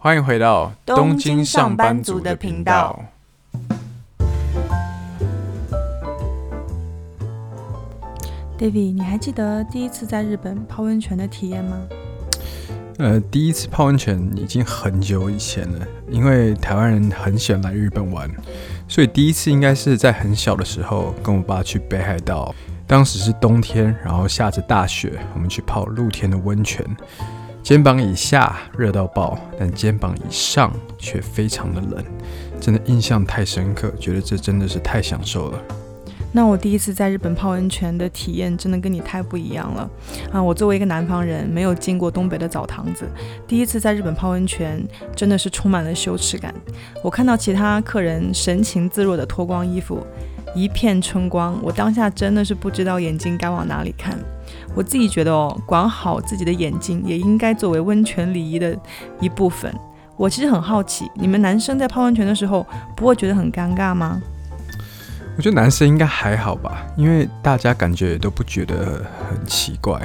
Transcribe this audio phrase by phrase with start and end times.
[0.00, 3.04] 欢迎回到东京上班族的频道。
[8.56, 11.80] David，你还记得第一次在日本泡温泉的体验吗？
[12.98, 18.30] 呃，第一次泡温泉已经很久以前了，因为台湾人很喜欢来日本玩，
[18.86, 22.54] 所以第一次应该是在很小的时候，跟我爸去北海道。
[22.86, 26.86] 当时是冬天，然后下着大雪，我们去泡露天的温泉。
[27.62, 32.02] 肩膀以下热到爆，但肩膀以上却非常的冷，
[32.58, 35.58] 真的印象太深刻，觉得这真的是太享受了。
[36.32, 39.90] 那我第一次在日本泡温泉的体验真的跟你太不一样了
[40.30, 40.42] 啊！
[40.42, 43.06] 我作为一个南方人，没有进过东北的澡堂子，
[43.46, 44.82] 第一次在日本泡温泉
[45.16, 46.54] 真的是充满了羞耻感。
[47.02, 50.06] 我看到其他客人神情自若地脱光衣服，
[50.54, 54.18] 一片春光，我当下真的是不知道眼睛该往哪里看。
[54.78, 58.78] 我自己觉得哦，管好自己的眼睛也应该作为温泉礼仪的
[59.18, 59.74] 一部分。
[60.16, 62.64] 我其实很好奇，你们男生在泡温泉的时候
[62.96, 64.22] 不会觉得很尴尬吗？
[65.36, 70.00] 我觉得男生应该还好吧，因为大家感觉也都不觉得很奇怪。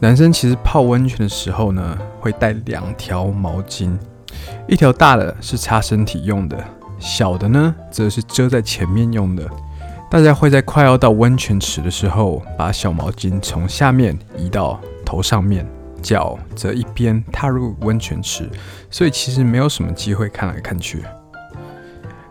[0.00, 3.94] 男生其实泡温泉的时候呢，会带两条毛巾，
[4.66, 6.64] 一条大的是擦身体用的，
[6.98, 9.46] 小的呢则是遮在前面用的。
[10.10, 15.66] 大家会在快要到温泉池的时候，把小毛巾从下面移到头上面，
[16.00, 18.48] 脚则一边踏入温泉池，
[18.90, 21.04] 所以其实没有什么机会看来看去。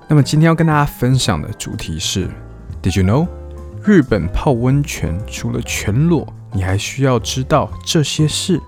[0.07, 2.27] 那么今天要跟大家分享的主题是
[2.81, 3.27] ：Did you know？
[3.83, 8.59] 日本泡温泉除了全裸，你还需要知道这些事。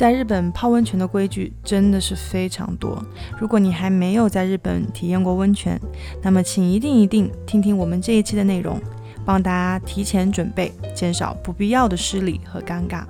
[0.00, 3.04] 在日本泡温泉的规矩真的是非常多。
[3.38, 5.78] 如果你还没有在日本体验过温泉，
[6.22, 8.80] 那么请一定一定听听我们这一期的内容，
[9.26, 13.02] 帮大家提前准备，减少不必要的失礼和尴尬。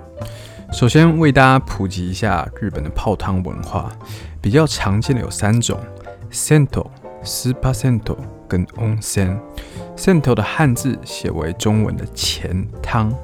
[0.72, 3.92] 首先为大家普及一下日本的泡汤文化，
[4.41, 5.78] 比较常见的有三种
[6.32, 6.88] ：Sento。
[7.22, 8.16] スーパー銭汤
[8.48, 9.41] 跟温泉，
[9.94, 13.14] 銭汤的汉字写为中文的钱汤，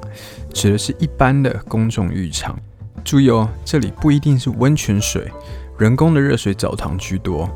[0.53, 2.57] 指的是一般的公众浴场。
[3.03, 5.31] 注意哦，这里不一定是温泉水，
[5.77, 7.49] 人工的热水澡堂居多。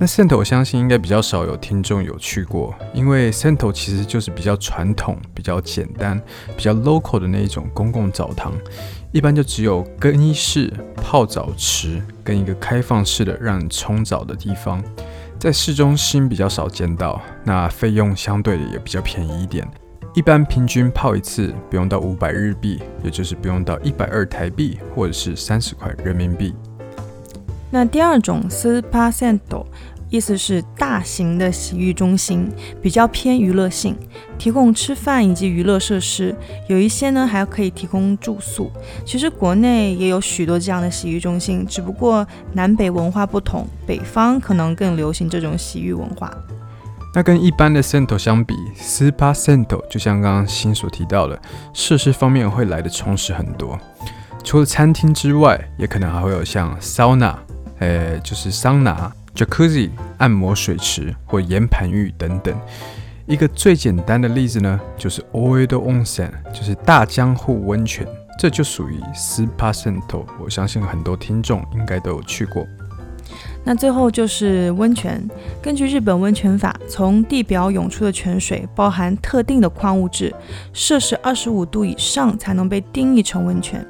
[0.00, 6.20] 那銭汤我相信应该比较少有听众有去过，因为銭汤其实就是比较传统、比较简单、
[6.56, 8.52] 比较 local 的那一种公共澡堂，
[9.10, 14.80] 一般就只有更衣室、泡澡池跟一个开放式的让人冲澡的地方。
[15.36, 19.66] 在市中心比较少见到，那费用相对的也比较便宜一点，
[20.18, 26.52] 一般平均泡一次不用到五百日币，也就是不用到一百二台币或者是三十块人民币。
[27.70, 29.64] 那第二种スーパー銭汤。
[30.10, 32.50] 意思是大型的洗浴中心，
[32.82, 33.94] 比较偏娱乐性，
[34.38, 36.34] 提供吃饭以及娱乐设施，
[36.66, 38.72] 有一些呢还可以提供住宿。
[39.04, 46.32] 其实国内也有许多这样的洗浴中心，只不过南北文化不同，北方可能更流行这种洗浴文化。
[47.14, 51.40] 那跟一般的 Cento 相比 spa scent 就像刚刚新所提到的，
[51.72, 53.78] 设施方面会来的充实很多。
[54.44, 57.34] 除了餐厅之外，也可能还会有像 Sauna，
[57.80, 62.54] 呃，就是桑拿、Jacuzzi 按摩水池或岩盘浴等等。
[63.26, 68.06] 一个最简单的例子呢，就是 Oil Onsen，就是大江户温泉，
[68.38, 70.24] 这就属于 spa center。
[70.40, 72.66] 我相信很多听众应该都有去过。
[73.68, 75.22] 那最后就是温泉，
[75.60, 80.34] 根据日本温泉法，从地表涌出的泉水包含特定的矿物质，
[80.72, 83.86] 摄氏二十五度以上才能被定义成温泉。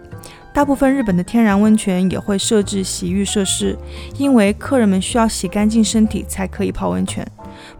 [0.52, 3.78] 大部分日本的天然温泉也会设置洗浴设施，
[4.16, 7.24] 因为客人们需要洗干净身体才可以泡温泉。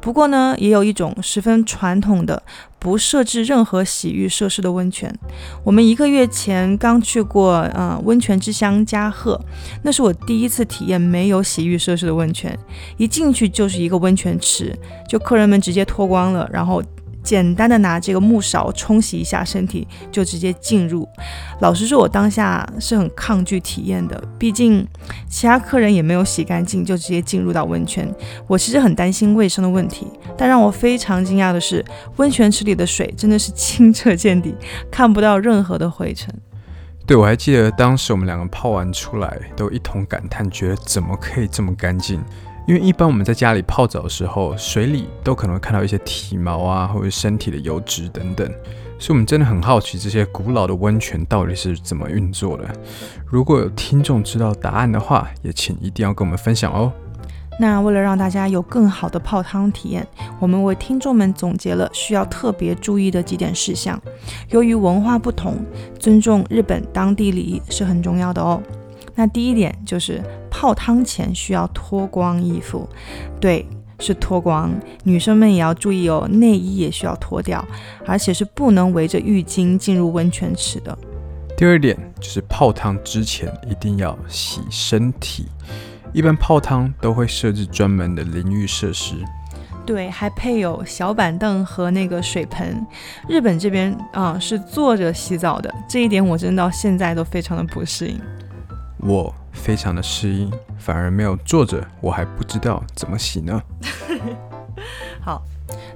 [0.00, 2.40] 不过呢，也有一种十分传统的
[2.78, 5.12] 不设置任何洗浴设施的温泉。
[5.64, 9.40] 我们一个月前刚去过，呃，温泉之乡加贺，
[9.82, 12.56] 那是我第一次体验没有洗浴设施的温泉。
[12.96, 14.76] 一进去就是一个温泉池，
[15.08, 16.82] 就客人们直接脱光了，然后。
[17.28, 21.06] 简单的拿这个木勺冲洗一下身体，就直接进入。
[21.60, 24.88] 老实说，我当下是很抗拒体验的，毕竟
[25.28, 28.10] 其他客人也没有洗干净就直接进入到温泉。
[28.46, 30.06] 我其实很担心卫生的问题，
[30.38, 31.84] 但让我非常惊讶的是，
[32.16, 34.54] 温泉池里的水真的是清澈见底，
[34.90, 36.34] 看不到任何的灰尘。
[37.04, 42.24] 对，我还记得当时我们两个泡完出来，都一同感叹，觉得怎么可以这么干净。
[42.68, 48.46] 因为一般我们在家里泡澡的时候，水里都可能会看到一些体毛啊，或者身体的油脂等等，
[48.98, 52.68] 所以我们真的很好奇这些古老的温泉到底是怎么运作的。
[53.24, 56.92] 如果有听众知道答案的话，也请一定要跟我们分享哦。
[57.58, 60.06] 那为了让大家有更好的泡汤体验，
[60.38, 63.98] 我们为听众们总结了需要特别注意的几点事项。
[64.50, 65.56] 由于文化不同，
[65.98, 68.62] 尊重日本当地礼仪是很重要的哦。
[69.14, 70.22] 那第一点就是
[70.60, 72.88] 泡汤前需要脱光衣服，
[73.40, 73.64] 对，
[74.00, 74.74] 是脱光。
[75.04, 77.64] 女生们也要注意哦，内衣也需要脱掉，
[78.04, 80.98] 而且是不能围着浴巾进入温泉池的。
[81.56, 85.46] 第二点就是泡汤之前一定要洗身体，
[86.12, 89.14] 一般泡汤都会设置专门的淋浴设施。
[89.86, 92.84] 对，还配有小板凳和那个水盆。
[93.28, 98.20] 日本这边啊、呃、是坐着洗澡的，这一点我真的到现在都非常的不适应。
[99.00, 103.62] 我非常的适应，反而没有坐着，我还不知道怎么洗呢。
[105.20, 105.42] 好，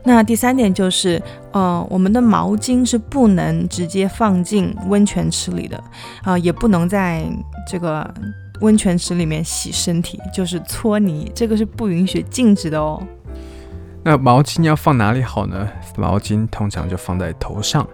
[0.04, 1.22] 那第三点就是，
[1.52, 5.76] 呃，我们的毛巾是不能直接放进温泉池里的，
[6.22, 7.24] 啊、呃，也不能在
[7.66, 8.08] 这个
[8.60, 13.02] 温泉池里面洗身体，就是搓泥，这个是不允许、禁止的哦。
[14.04, 15.68] 那毛巾要放哪里好呢？
[15.96, 17.86] 毛巾通常就放在头上。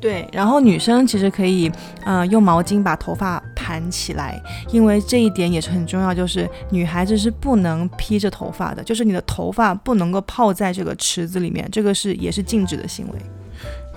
[0.00, 1.70] 对，然后女生其实可以，
[2.04, 4.40] 呃，用毛巾把头发盘起来，
[4.70, 13.14] 因为这一点也是很重要，就是女孩子是不能披着头发的，就是你的头发不能够泡在这个池子里面，这个是也是禁止的行为。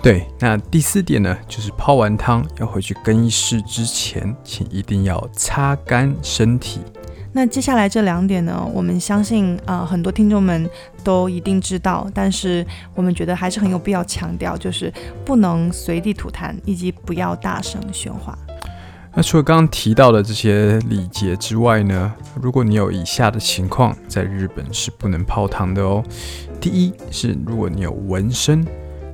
[0.02, 6.80] 对，那第四点呢，就是泡完汤要回去更衣室之前，请一定要擦干身体。
[7.34, 10.68] 那接下来这两点呢，我们相信呃很多听众们
[11.02, 12.64] 都一定知道，但是
[12.94, 14.92] 我们觉得还是很有必要强调，就是
[15.24, 18.36] 不能随地吐痰，以及不要大声喧哗。
[19.14, 26.04] 那除了刚刚提到的这些礼节之外呢，如果你有以下的情况，在日本是不能泡汤的哦。
[26.60, 28.62] 第一是如果你有纹身。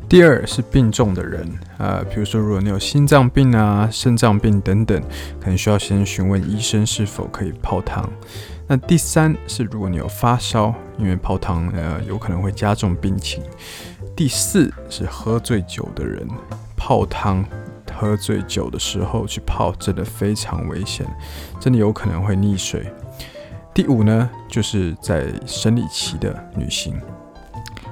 [0.08, 1.46] 第二是病重的人，
[1.76, 4.98] 呃，比如说如果你有心脏病啊、肾脏病等等，
[5.38, 8.08] 可能需要先询问医生是否可以泡汤。
[8.66, 13.42] 那第三是如果你有发烧，因为泡汤呃有可能会加重病情。
[14.16, 16.26] 第四是喝醉酒的人，
[16.74, 17.44] 泡汤
[17.92, 21.06] 喝醉酒的时候去泡，真的非常危险，
[21.60, 22.90] 真的有可能会溺水。
[23.74, 26.98] 第五呢，就是在生理期的女性。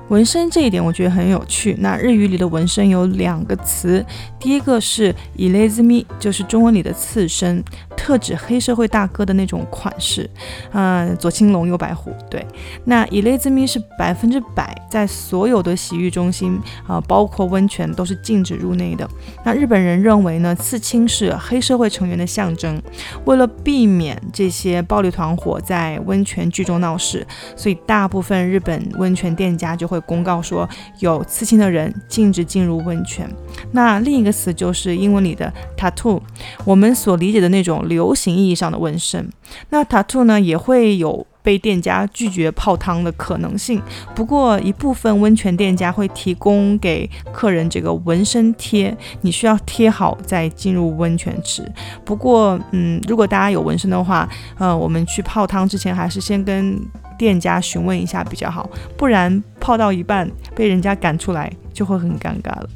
[0.09, 1.77] 纹身这一点我觉得很有趣。
[1.81, 4.05] 那日语里的纹身有两个词，
[4.39, 7.63] 第一个是“elazmi，”，就是中文里的刺身，
[7.97, 10.29] 特指黑社会大哥的那种款式。
[10.73, 12.13] 嗯、左青龙右白虎。
[12.31, 12.47] 对，
[12.85, 19.09] 那 elazmi 是百分之百在所有的洗浴中心啊、包括温泉都是禁止入内的。
[19.45, 22.81] 那日本人认为呢，刺青是黑社会成员的象征，
[23.25, 27.27] 为了避免这些暴力团伙在温泉剧中闹事，
[27.57, 30.07] 所以大部分日本温泉店家就会会。
[30.07, 30.67] 公告说，
[31.01, 33.29] 有刺青的人禁止进入温泉。
[33.73, 36.21] 那另一个词就是英文里的 tattoo，
[36.65, 39.29] 我们所理解的那种流行意义上的纹身。
[39.71, 43.81] 那 tattoo 呢，也会有被店家拒绝泡汤的可能性。
[44.17, 51.63] 不过一部分温泉店家会提供给客人这个纹身贴，你需要贴好再进入温泉池。
[52.05, 54.29] 不过，嗯，如果大家有纹身的话，
[54.59, 56.77] 呃，我们去泡汤之前还是先跟
[57.17, 62.69] 店家询问一下比较好，不然泡到一半被人家赶出来就会很尴尬了。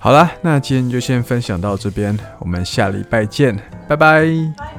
[0.00, 3.56] 好了，那今天就先分享到这边，我们下礼拜见，
[3.88, 4.77] 拜拜。